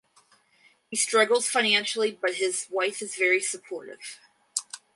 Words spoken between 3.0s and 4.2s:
is very supportive.